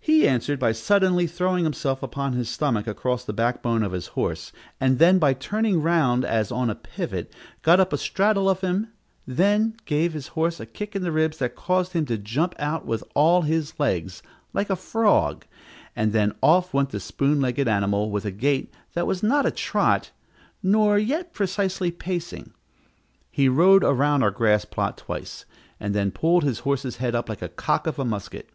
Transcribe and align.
He 0.00 0.26
answered 0.26 0.58
by 0.58 0.72
suddenly 0.72 1.28
throwing 1.28 1.62
himself 1.62 2.02
upon 2.02 2.32
his 2.32 2.48
stomach 2.48 2.88
across 2.88 3.22
the 3.24 3.32
backbone 3.32 3.84
of 3.84 3.92
his 3.92 4.08
horse, 4.08 4.50
and 4.80 4.98
then, 4.98 5.20
by 5.20 5.34
turning 5.34 5.80
round 5.80 6.24
as 6.24 6.50
on 6.50 6.68
a 6.68 6.74
pivot, 6.74 7.32
got 7.62 7.78
up 7.78 7.92
a 7.92 7.96
straddle 7.96 8.50
of 8.50 8.60
him; 8.60 8.88
then 9.24 9.74
he 9.78 9.84
gave 9.84 10.14
his 10.14 10.26
horse 10.34 10.58
a 10.58 10.66
kick 10.66 10.96
in 10.96 11.02
the 11.02 11.12
ribs 11.12 11.38
that 11.38 11.54
caused 11.54 11.92
him 11.92 12.06
to 12.06 12.18
jump 12.18 12.56
out 12.58 12.86
with 12.86 13.04
all 13.14 13.42
his 13.42 13.78
legs, 13.78 14.20
like 14.52 14.68
a 14.68 14.74
frog, 14.74 15.44
and 15.94 16.12
then 16.12 16.34
off 16.42 16.74
went 16.74 16.90
the 16.90 16.98
spoon 16.98 17.40
legged 17.40 17.68
animal 17.68 18.10
with 18.10 18.24
a 18.24 18.32
gait 18.32 18.74
that 18.94 19.06
was 19.06 19.22
not 19.22 19.46
a 19.46 19.50
trot, 19.52 20.10
nor 20.60 20.98
yet 20.98 21.32
precisely 21.32 21.92
pacing. 21.92 22.52
He 23.30 23.48
rode 23.48 23.84
around 23.84 24.24
our 24.24 24.32
grass 24.32 24.64
plot 24.64 24.98
twice, 24.98 25.44
and 25.78 25.94
then 25.94 26.10
pulled 26.10 26.42
his 26.42 26.58
horse's 26.66 26.96
head 26.96 27.14
up 27.14 27.28
like 27.28 27.38
the 27.38 27.48
cock 27.48 27.86
of 27.86 28.00
a 28.00 28.04
musket. 28.04 28.50